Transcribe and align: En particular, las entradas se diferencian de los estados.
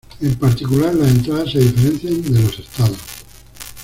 En 0.19 0.33
particular, 0.33 0.95
las 0.95 1.11
entradas 1.11 1.51
se 1.51 1.59
diferencian 1.59 2.23
de 2.23 2.41
los 2.41 2.57
estados. 2.57 2.97